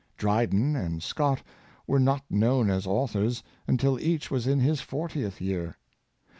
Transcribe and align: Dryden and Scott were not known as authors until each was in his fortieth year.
Dryden 0.17 0.75
and 0.75 1.03
Scott 1.03 1.43
were 1.85 1.99
not 1.99 2.23
known 2.27 2.71
as 2.71 2.87
authors 2.87 3.43
until 3.67 3.99
each 3.99 4.31
was 4.31 4.47
in 4.47 4.59
his 4.59 4.81
fortieth 4.81 5.39
year. 5.39 5.77